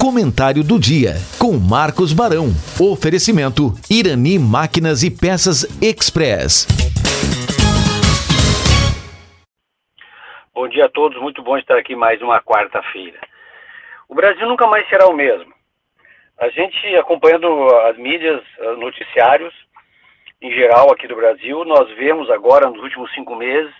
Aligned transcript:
Comentário 0.00 0.62
do 0.62 0.78
dia 0.78 1.14
com 1.40 1.58
Marcos 1.58 2.12
Barão. 2.12 2.54
Oferecimento 2.78 3.74
Irani 3.90 4.38
Máquinas 4.38 5.02
e 5.02 5.10
Peças 5.10 5.66
Express. 5.82 6.68
Bom 10.54 10.68
dia 10.68 10.84
a 10.84 10.88
todos, 10.88 11.20
muito 11.20 11.42
bom 11.42 11.58
estar 11.58 11.76
aqui 11.76 11.96
mais 11.96 12.22
uma 12.22 12.40
quarta-feira. 12.40 13.18
O 14.08 14.14
Brasil 14.14 14.46
nunca 14.46 14.68
mais 14.68 14.88
será 14.88 15.08
o 15.08 15.16
mesmo. 15.16 15.52
A 16.38 16.48
gente 16.48 16.78
acompanhando 16.94 17.48
as 17.90 17.98
mídias, 17.98 18.40
os 18.70 18.78
noticiários, 18.78 19.52
em 20.40 20.52
geral 20.52 20.92
aqui 20.92 21.08
do 21.08 21.16
Brasil, 21.16 21.64
nós 21.64 21.90
vemos 21.96 22.30
agora 22.30 22.70
nos 22.70 22.80
últimos 22.80 23.12
cinco 23.14 23.34
meses 23.34 23.74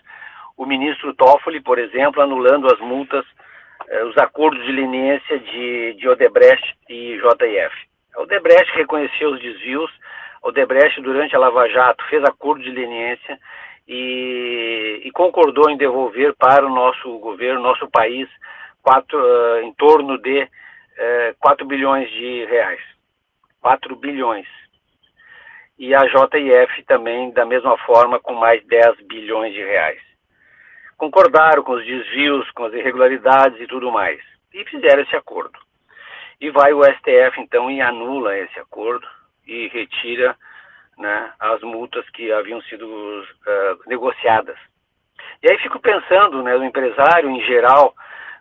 o 0.56 0.66
ministro 0.66 1.14
Toffoli, 1.14 1.60
por 1.60 1.78
exemplo, 1.78 2.20
anulando 2.20 2.66
as 2.66 2.80
multas 2.80 3.24
os 4.08 4.16
acordos 4.18 4.64
de 4.64 4.72
leniência 4.72 5.38
de, 5.38 5.94
de 5.94 6.08
Odebrecht 6.08 6.76
e 6.88 7.16
JF. 7.18 7.74
Odebrecht 8.16 8.70
reconheceu 8.74 9.30
os 9.30 9.40
desvios, 9.40 9.90
Odebrecht, 10.42 11.00
durante 11.00 11.34
a 11.34 11.38
Lava 11.38 11.68
Jato, 11.68 12.04
fez 12.08 12.22
acordo 12.24 12.62
de 12.62 12.70
leniência 12.70 13.38
e, 13.86 15.02
e 15.04 15.10
concordou 15.12 15.70
em 15.70 15.76
devolver 15.76 16.34
para 16.36 16.66
o 16.66 16.74
nosso 16.74 17.18
governo, 17.18 17.62
nosso 17.62 17.88
país, 17.90 18.28
quatro, 18.82 19.18
uh, 19.18 19.60
em 19.62 19.72
torno 19.74 20.18
de 20.18 20.42
uh, 20.42 20.48
eh, 20.98 21.34
4 21.40 21.66
bilhões 21.66 22.10
de 22.10 22.44
reais. 22.46 22.80
4 23.60 23.96
bilhões. 23.96 24.46
E 25.78 25.94
a 25.94 26.00
JF 26.04 26.82
também, 26.86 27.30
da 27.30 27.44
mesma 27.44 27.76
forma, 27.78 28.20
com 28.20 28.34
mais 28.34 28.64
10 28.66 29.00
bilhões 29.06 29.52
de 29.52 29.62
reais 29.62 30.07
concordaram 30.98 31.62
com 31.62 31.72
os 31.72 31.86
desvios, 31.86 32.50
com 32.50 32.64
as 32.64 32.74
irregularidades 32.74 33.58
e 33.60 33.66
tudo 33.66 33.90
mais. 33.90 34.20
E 34.52 34.64
fizeram 34.64 35.02
esse 35.02 35.16
acordo. 35.16 35.58
E 36.40 36.50
vai 36.50 36.72
o 36.72 36.82
STF 36.84 37.40
então 37.40 37.70
e 37.70 37.80
anula 37.80 38.36
esse 38.36 38.58
acordo 38.58 39.06
e 39.46 39.68
retira 39.68 40.36
né, 40.98 41.32
as 41.38 41.60
multas 41.62 42.08
que 42.10 42.30
haviam 42.32 42.60
sido 42.62 42.86
uh, 42.86 43.88
negociadas. 43.88 44.58
E 45.42 45.50
aí 45.50 45.58
fico 45.58 45.78
pensando, 45.78 46.42
né, 46.42 46.56
o 46.56 46.64
empresário 46.64 47.30
em 47.30 47.40
geral, 47.42 47.94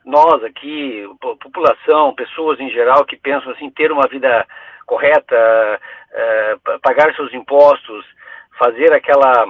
nós 0.04 0.44
aqui, 0.44 1.08
população, 1.20 2.16
pessoas 2.16 2.60
em 2.60 2.70
geral 2.72 3.06
que 3.06 3.16
pensam 3.16 3.52
assim, 3.52 3.70
ter 3.70 3.92
uma 3.92 4.08
vida 4.08 4.46
correta, 4.86 5.80
uh, 6.12 6.80
pagar 6.82 7.14
seus 7.16 7.32
impostos, 7.34 8.06
fazer 8.58 8.92
aquela 8.94 9.48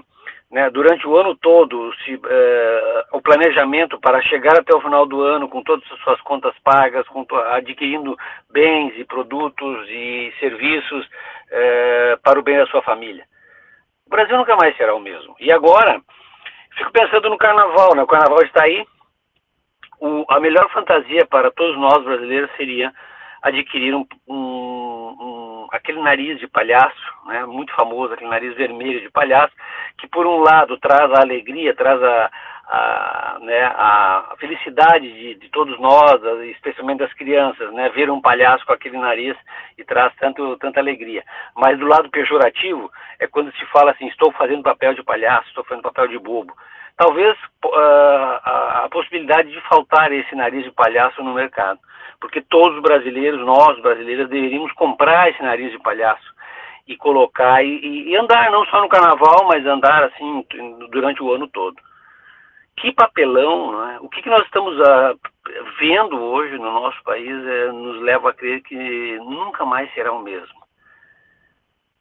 né, 0.49 0.69
durante 0.69 1.05
o 1.05 1.17
ano 1.17 1.35
todo 1.35 1.93
se, 2.03 2.13
eh, 2.13 3.05
o 3.11 3.21
planejamento 3.21 3.99
para 3.99 4.21
chegar 4.21 4.57
até 4.57 4.73
o 4.73 4.81
final 4.81 5.05
do 5.05 5.21
ano 5.21 5.49
com 5.49 5.61
todas 5.61 5.83
as 5.91 5.99
suas 5.99 6.21
contas 6.21 6.53
pagas, 6.63 7.05
com, 7.07 7.25
adquirindo 7.51 8.17
bens 8.49 8.93
e 8.97 9.03
produtos 9.03 9.87
e 9.89 10.33
serviços 10.39 11.07
eh, 11.51 12.17
para 12.23 12.39
o 12.39 12.41
bem 12.43 12.57
da 12.57 12.65
sua 12.67 12.81
família. 12.81 13.25
O 14.05 14.09
Brasil 14.09 14.37
nunca 14.37 14.55
mais 14.55 14.75
será 14.77 14.95
o 14.95 15.01
mesmo. 15.01 15.35
E 15.37 15.51
agora, 15.51 16.01
fico 16.77 16.91
pensando 16.93 17.29
no 17.29 17.37
carnaval, 17.37 17.93
né? 17.93 18.01
o 18.01 18.07
carnaval 18.07 18.41
está 18.43 18.63
aí. 18.63 18.85
O, 19.99 20.25
a 20.29 20.39
melhor 20.39 20.69
fantasia 20.71 21.25
para 21.25 21.51
todos 21.51 21.77
nós 21.77 22.03
brasileiros 22.03 22.49
seria 22.55 22.93
adquirir 23.41 23.93
um, 23.95 24.05
um, 24.27 24.35
um, 24.35 25.36
aquele 25.71 26.01
nariz 26.01 26.39
de 26.39 26.47
palhaço, 26.47 27.13
né, 27.25 27.45
muito 27.45 27.73
famoso, 27.73 28.13
aquele 28.13 28.29
nariz 28.29 28.55
vermelho 28.55 29.01
de 29.01 29.09
palhaço, 29.09 29.53
que 29.97 30.07
por 30.07 30.25
um 30.25 30.37
lado 30.37 30.77
traz 30.77 31.11
a 31.11 31.21
alegria, 31.21 31.75
traz 31.75 32.01
a, 32.01 32.31
a, 32.67 33.37
né, 33.41 33.65
a 33.65 34.35
felicidade 34.37 35.11
de, 35.11 35.35
de, 35.35 35.49
todos 35.49 35.79
nós, 35.79 36.21
especialmente 36.51 36.99
das 36.99 37.13
crianças, 37.13 37.71
né, 37.73 37.89
ver 37.89 38.09
um 38.09 38.21
palhaço 38.21 38.65
com 38.65 38.73
aquele 38.73 38.97
nariz 38.97 39.35
e 39.77 39.83
traz 39.83 40.13
tanto, 40.15 40.57
tanta 40.57 40.79
alegria. 40.79 41.23
Mas 41.55 41.79
do 41.79 41.87
lado 41.87 42.09
pejorativo 42.09 42.91
é 43.19 43.27
quando 43.27 43.51
se 43.53 43.65
fala 43.67 43.91
assim, 43.91 44.07
estou 44.07 44.31
fazendo 44.33 44.63
papel 44.63 44.93
de 44.93 45.03
palhaço, 45.03 45.47
estou 45.47 45.63
fazendo 45.63 45.83
papel 45.83 46.07
de 46.07 46.19
bobo. 46.19 46.53
Talvez 46.97 47.37
uh, 47.65 47.69
a, 48.43 48.83
a 48.85 48.89
possibilidade 48.89 49.51
de 49.51 49.61
faltar 49.61 50.11
esse 50.11 50.35
nariz 50.35 50.63
de 50.63 50.71
palhaço 50.71 51.23
no 51.23 51.33
mercado 51.33 51.79
porque 52.19 52.41
todos 52.41 52.77
os 52.77 52.81
brasileiros, 52.81 53.39
nós 53.45 53.79
brasileiros, 53.81 54.29
deveríamos 54.29 54.71
comprar 54.73 55.29
esse 55.29 55.41
nariz 55.41 55.71
de 55.71 55.79
palhaço 55.79 56.35
e 56.87 56.95
colocar 56.95 57.63
e, 57.63 58.09
e, 58.09 58.15
andar 58.15 58.49
não 58.49 58.65
só 58.65 58.81
no 58.81 58.89
carnaval, 58.89 59.45
mas 59.47 59.65
andar 59.65 60.03
assim 60.03 60.45
durante 60.89 61.21
o 61.21 61.33
ano 61.33 61.47
todo. 61.47 61.75
Que 62.77 62.91
papelão, 62.91 63.71
não 63.71 63.89
é? 63.89 63.99
O 63.99 64.09
que, 64.09 64.21
que 64.21 64.29
nós 64.29 64.45
estamos 64.45 64.77
uh, 64.79 65.19
vendo 65.79 66.21
hoje 66.21 66.57
no 66.57 66.71
nosso 66.71 67.01
país 67.03 67.45
é, 67.45 67.71
nos 67.71 68.01
leva 68.01 68.29
a 68.29 68.33
crer 68.33 68.61
que 68.61 69.17
nunca 69.19 69.65
mais 69.65 69.91
será 69.93 70.11
o 70.13 70.21
mesmo. 70.21 70.57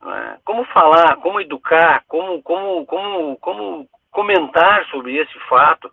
É? 0.05 0.37
Como 0.45 0.65
falar, 0.67 1.17
como 1.17 1.41
educar, 1.41 2.05
como, 2.07 2.43
como, 2.43 2.85
como, 2.87 3.37
como 3.39 3.89
comentar 4.17 4.83
sobre 4.87 5.15
esse 5.15 5.39
fato 5.41 5.93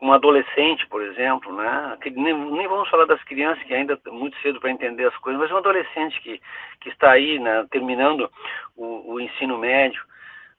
um 0.00 0.12
adolescente, 0.12 0.86
por 0.88 1.02
exemplo, 1.02 1.52
né? 1.52 1.96
Que 2.02 2.10
nem, 2.10 2.34
nem, 2.34 2.66
vamos 2.68 2.88
falar 2.88 3.04
das 3.04 3.22
crianças 3.24 3.62
que 3.64 3.74
ainda 3.74 3.98
é 4.06 4.10
muito 4.10 4.36
cedo 4.40 4.60
para 4.60 4.70
entender 4.70 5.04
as 5.06 5.16
coisas, 5.18 5.40
mas 5.40 5.50
um 5.52 5.56
adolescente 5.56 6.20
que, 6.20 6.40
que 6.80 6.88
está 6.88 7.12
aí, 7.12 7.38
né, 7.38 7.66
terminando 7.70 8.30
o, 8.76 9.14
o 9.14 9.20
ensino 9.20 9.56
médio, 9.58 10.00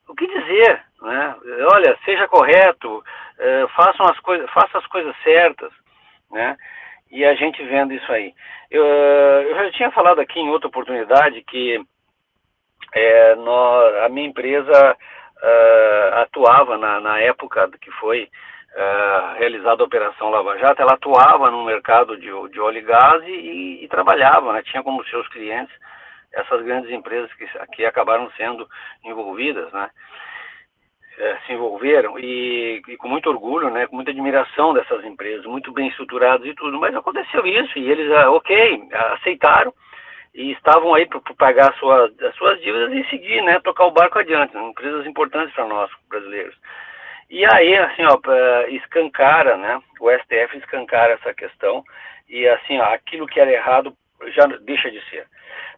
o 0.08 0.14
que 0.14 0.26
dizer, 0.26 0.82
né? 1.02 1.36
Olha, 1.72 1.96
seja 2.04 2.26
correto, 2.28 3.04
eh, 3.38 3.66
façam 3.76 4.06
as 4.06 4.18
coisas, 4.20 4.50
faça 4.50 4.78
as 4.78 4.86
coisas 4.86 5.14
certas, 5.22 5.72
né? 6.30 6.56
E 7.10 7.24
a 7.24 7.34
gente 7.34 7.62
vendo 7.64 7.92
isso 7.92 8.10
aí. 8.12 8.34
Eu, 8.70 8.84
eu 8.84 9.54
já 9.54 9.70
tinha 9.72 9.90
falado 9.90 10.20
aqui 10.20 10.40
em 10.40 10.48
outra 10.48 10.68
oportunidade 10.68 11.42
que 11.42 11.80
é, 12.94 13.34
nós, 13.36 14.04
a 14.04 14.08
minha 14.08 14.28
empresa 14.28 14.96
uh, 15.42 16.14
atuava 16.22 16.76
na, 16.78 17.00
na 17.00 17.20
época 17.20 17.68
que 17.80 17.90
foi 17.92 18.28
é, 18.72 19.34
realizada 19.38 19.82
a 19.82 19.86
Operação 19.86 20.30
Lava 20.30 20.56
Jato, 20.58 20.80
ela 20.80 20.94
atuava 20.94 21.50
no 21.50 21.64
mercado 21.64 22.16
de, 22.16 22.28
de 22.50 22.60
óleo 22.60 22.78
e 22.78 22.82
gás 22.82 23.22
e, 23.24 23.80
e 23.82 23.88
trabalhava, 23.88 24.52
né? 24.52 24.62
tinha 24.62 24.82
como 24.82 25.04
seus 25.06 25.26
clientes 25.28 25.74
essas 26.32 26.62
grandes 26.62 26.90
empresas 26.92 27.32
que, 27.34 27.46
que 27.72 27.84
acabaram 27.84 28.30
sendo 28.36 28.68
envolvidas, 29.04 29.72
né? 29.72 29.90
É, 31.18 31.36
se 31.44 31.52
envolveram 31.52 32.18
e, 32.18 32.80
e, 32.86 32.96
com 32.96 33.08
muito 33.08 33.28
orgulho, 33.28 33.68
né, 33.68 33.86
com 33.86 33.96
muita 33.96 34.10
admiração 34.10 34.72
dessas 34.72 35.04
empresas, 35.04 35.44
muito 35.44 35.70
bem 35.70 35.88
estruturadas 35.88 36.46
e 36.46 36.54
tudo, 36.54 36.78
mas 36.78 36.94
aconteceu 36.94 37.44
isso 37.46 37.78
e 37.78 37.90
eles, 37.90 38.10
ok, 38.28 38.88
aceitaram 39.16 39.74
e 40.34 40.52
estavam 40.52 40.94
aí 40.94 41.06
para 41.06 41.20
pagar 41.36 41.70
as 41.70 41.76
suas 42.36 42.60
dívidas 42.60 42.92
e 42.92 43.08
seguir, 43.10 43.42
né, 43.42 43.58
tocar 43.60 43.86
o 43.86 43.90
barco 43.90 44.18
adiante, 44.18 44.54
né, 44.54 44.62
empresas 44.62 45.06
importantes 45.06 45.54
para 45.54 45.66
nós, 45.66 45.90
brasileiros. 46.08 46.56
E 47.28 47.44
aí, 47.44 47.76
assim, 47.76 48.02
ó, 48.04 48.18
escancara, 48.68 49.56
né? 49.56 49.80
O 50.00 50.10
STF 50.10 50.58
escancara 50.58 51.12
essa 51.12 51.32
questão 51.32 51.84
e, 52.28 52.46
assim, 52.48 52.78
ó, 52.80 52.92
aquilo 52.92 53.26
que 53.26 53.38
era 53.38 53.52
errado 53.52 53.96
já 54.34 54.46
deixa 54.46 54.90
de 54.90 55.00
ser. 55.08 55.26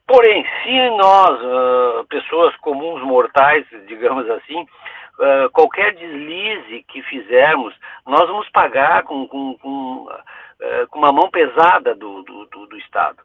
Porém, 0.06 0.44
se 0.62 0.90
nós, 0.96 1.40
uh, 1.42 2.06
pessoas 2.08 2.56
comuns, 2.56 3.02
mortais, 3.02 3.66
digamos 3.86 4.28
assim, 4.30 4.62
uh, 4.62 5.50
qualquer 5.52 5.94
deslize 5.94 6.84
que 6.88 7.02
fizermos, 7.02 7.74
nós 8.06 8.26
vamos 8.26 8.48
pagar 8.50 9.04
com, 9.04 9.28
com, 9.28 9.56
com, 9.58 10.06
uh, 10.06 10.88
com 10.88 10.98
uma 10.98 11.12
mão 11.12 11.30
pesada 11.30 11.94
do, 11.94 12.22
do, 12.22 12.46
do, 12.46 12.66
do 12.66 12.78
Estado. 12.78 13.18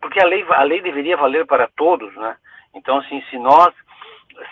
Porque 0.00 0.20
a 0.20 0.26
lei, 0.26 0.44
a 0.48 0.62
lei 0.62 0.80
deveria 0.80 1.16
valer 1.16 1.46
para 1.46 1.68
todos, 1.76 2.14
né? 2.16 2.36
Então, 2.74 2.98
assim, 2.98 3.22
se 3.30 3.38
nós 3.38 3.74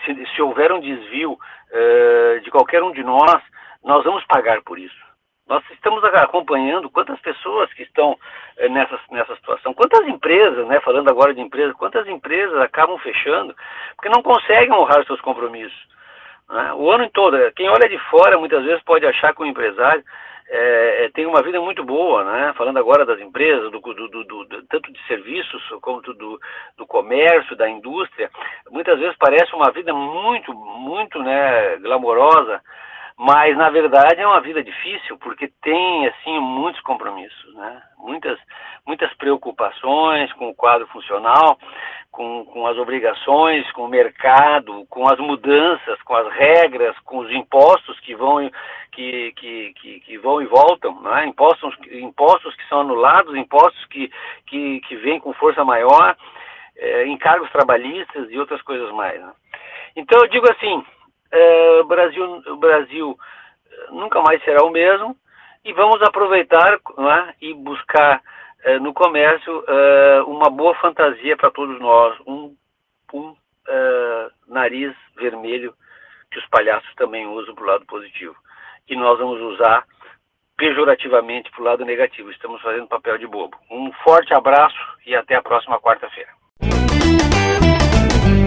se, 0.03 0.25
se 0.35 0.41
houver 0.41 0.71
um 0.71 0.79
desvio 0.79 1.33
uh, 1.33 2.39
de 2.41 2.49
qualquer 2.51 2.81
um 2.83 2.91
de 2.91 3.03
nós, 3.03 3.41
nós 3.83 4.03
vamos 4.03 4.23
pagar 4.25 4.61
por 4.63 4.79
isso. 4.79 5.05
Nós 5.47 5.63
estamos 5.71 6.03
acompanhando 6.03 6.89
quantas 6.89 7.19
pessoas 7.19 7.71
que 7.73 7.83
estão 7.83 8.11
uh, 8.11 8.69
nessa, 8.69 8.99
nessa 9.11 9.35
situação, 9.35 9.73
quantas 9.73 10.07
empresas, 10.07 10.65
né, 10.67 10.79
falando 10.81 11.09
agora 11.09 11.33
de 11.33 11.41
empresas, 11.41 11.75
quantas 11.75 12.07
empresas 12.07 12.59
acabam 12.59 12.97
fechando 12.99 13.55
porque 13.95 14.09
não 14.09 14.23
conseguem 14.23 14.73
honrar 14.73 15.05
seus 15.05 15.21
compromissos. 15.21 15.87
Né? 16.49 16.73
O 16.73 16.91
ano 16.91 17.09
todo, 17.11 17.37
quem 17.55 17.69
olha 17.69 17.87
de 17.87 17.97
fora 18.09 18.37
muitas 18.37 18.63
vezes 18.63 18.83
pode 18.83 19.05
achar 19.05 19.33
que 19.33 19.41
o 19.41 19.45
empresário 19.45 20.03
é, 20.47 21.05
é, 21.05 21.09
tem 21.09 21.25
uma 21.25 21.41
vida 21.41 21.59
muito 21.59 21.83
boa, 21.83 22.23
né? 22.23 22.53
Falando 22.55 22.77
agora 22.77 23.05
das 23.05 23.19
empresas, 23.19 23.71
do, 23.71 23.79
do, 23.79 24.23
do, 24.23 24.63
tanto 24.67 24.91
de 24.91 25.07
serviços 25.07 25.61
do, 26.17 26.39
do 26.77 26.85
comércio, 26.85 27.55
da 27.55 27.67
indústria, 27.67 28.29
muitas 28.69 28.99
vezes 28.99 29.15
parece 29.17 29.53
uma 29.55 29.71
vida 29.71 29.93
muito, 29.93 30.53
muito, 30.53 31.21
né, 31.23 31.77
glamourosa, 31.77 32.61
mas 33.17 33.57
na 33.57 33.69
verdade 33.69 34.21
é 34.21 34.27
uma 34.27 34.41
vida 34.41 34.63
difícil 34.63 35.17
porque 35.17 35.51
tem 35.63 36.07
assim 36.07 36.39
muitos 36.39 36.81
compromissos, 36.81 37.55
né? 37.55 37.81
Muitas, 37.97 38.37
muitas 38.85 39.11
preocupações 39.15 40.31
com 40.33 40.49
o 40.49 40.55
quadro 40.55 40.85
funcional, 40.87 41.57
com, 42.15 42.45
com 42.45 42.65
as 42.65 42.77
obrigações, 42.77 43.69
com 43.73 43.83
o 43.83 43.89
mercado, 43.89 44.85
com 44.89 45.05
as 45.05 45.19
mudanças, 45.19 46.01
com 46.03 46.15
as 46.15 46.33
regras, 46.33 46.97
com 46.99 47.17
os 47.17 47.29
impostos 47.29 47.99
que 47.99 48.15
vão, 48.15 48.49
que, 48.93 49.33
que, 49.33 49.73
que, 49.73 49.99
que 49.99 50.17
vão 50.19 50.41
e 50.41 50.45
voltam, 50.45 50.97
né? 51.01 51.25
impostos, 51.25 51.75
impostos 51.91 52.55
que 52.55 52.65
são 52.69 52.79
anulados, 52.79 53.35
impostos 53.35 53.83
que, 53.87 54.09
que, 54.47 54.79
que 54.87 54.95
vêm 54.95 55.19
com 55.19 55.33
força 55.33 55.65
maior, 55.65 56.15
é, 56.77 57.05
encargos 57.05 57.51
trabalhistas 57.51 58.31
e 58.31 58.39
outras 58.39 58.61
coisas 58.61 58.89
mais. 58.91 59.19
Né? 59.19 59.33
Então 59.97 60.21
eu 60.21 60.29
digo 60.29 60.49
assim, 60.49 60.85
é, 61.31 61.79
o 61.81 61.83
Brasil, 61.83 62.43
o 62.47 62.55
Brasil 62.55 63.19
nunca 63.91 64.21
mais 64.21 64.41
será 64.45 64.63
o 64.63 64.71
mesmo 64.71 65.17
e 65.65 65.73
vamos 65.73 66.01
aproveitar 66.01 66.79
né, 66.97 67.33
e 67.41 67.53
buscar 67.53 68.21
é, 68.65 68.79
no 68.79 68.93
comércio 68.93 69.63
é, 69.67 70.21
uma 70.23 70.49
boa 70.49 70.73
fantasia 70.75 71.37
para 71.37 71.51
todos 71.51 71.79
nós, 71.79 72.19
um, 72.25 72.55
um 73.13 73.35
é, 73.67 74.29
nariz 74.47 74.93
vermelho 75.15 75.73
que 76.31 76.39
os 76.39 76.45
palhaços 76.47 76.93
também 76.95 77.27
usam 77.27 77.53
para 77.53 77.63
o 77.63 77.67
lado 77.67 77.85
positivo. 77.85 78.35
E 78.89 78.95
nós 78.95 79.19
vamos 79.19 79.39
usar 79.39 79.85
pejorativamente 80.57 81.51
para 81.51 81.61
o 81.61 81.63
lado 81.63 81.85
negativo. 81.85 82.31
Estamos 82.31 82.59
fazendo 82.61 82.87
papel 82.87 83.19
de 83.19 83.27
bobo. 83.27 83.55
Um 83.69 83.91
forte 84.03 84.33
abraço 84.33 84.75
e 85.05 85.15
até 85.15 85.35
a 85.35 85.43
próxima 85.43 85.79
quarta-feira. 85.79 86.34